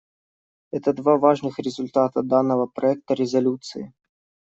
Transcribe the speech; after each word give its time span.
Это 0.71 0.93
два 0.93 1.15
важных 1.19 1.59
результата 1.59 2.23
данного 2.23 2.65
проекта 2.65 3.13
резолюции. 3.13 3.93